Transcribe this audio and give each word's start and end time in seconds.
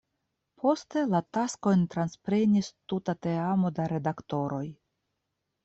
Poste, 0.61 1.03
la 1.11 1.21
taskojn 1.37 1.83
transprenis 1.95 2.71
tuta 2.95 3.17
teamo 3.29 3.73
da 3.81 3.89
redaktoroj. 3.95 4.67